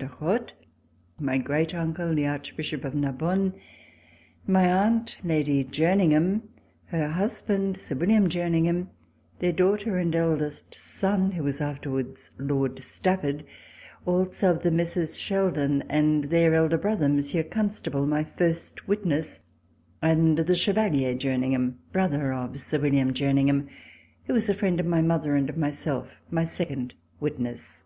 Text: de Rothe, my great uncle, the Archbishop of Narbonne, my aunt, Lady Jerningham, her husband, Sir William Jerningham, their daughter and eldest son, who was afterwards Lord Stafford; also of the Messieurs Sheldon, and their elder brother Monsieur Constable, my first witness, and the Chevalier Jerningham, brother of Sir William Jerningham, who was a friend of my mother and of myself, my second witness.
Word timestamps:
de 0.00 0.08
Rothe, 0.18 0.52
my 1.18 1.36
great 1.36 1.74
uncle, 1.74 2.14
the 2.14 2.24
Archbishop 2.26 2.86
of 2.86 2.94
Narbonne, 2.94 3.52
my 4.46 4.64
aunt, 4.64 5.18
Lady 5.22 5.62
Jerningham, 5.62 6.40
her 6.86 7.08
husband, 7.10 7.76
Sir 7.76 7.96
William 7.96 8.30
Jerningham, 8.30 8.88
their 9.40 9.52
daughter 9.52 9.98
and 9.98 10.14
eldest 10.16 10.74
son, 10.74 11.32
who 11.32 11.42
was 11.42 11.60
afterwards 11.60 12.30
Lord 12.38 12.82
Stafford; 12.82 13.44
also 14.06 14.52
of 14.52 14.62
the 14.62 14.70
Messieurs 14.70 15.18
Sheldon, 15.18 15.82
and 15.90 16.24
their 16.30 16.54
elder 16.54 16.78
brother 16.78 17.06
Monsieur 17.10 17.42
Constable, 17.42 18.06
my 18.06 18.24
first 18.24 18.88
witness, 18.88 19.40
and 20.00 20.38
the 20.38 20.56
Chevalier 20.56 21.14
Jerningham, 21.14 21.74
brother 21.92 22.32
of 22.32 22.58
Sir 22.58 22.78
William 22.80 23.12
Jerningham, 23.12 23.68
who 24.24 24.32
was 24.32 24.48
a 24.48 24.54
friend 24.54 24.80
of 24.80 24.86
my 24.86 25.02
mother 25.02 25.36
and 25.36 25.50
of 25.50 25.58
myself, 25.58 26.08
my 26.30 26.44
second 26.44 26.94
witness. 27.20 27.82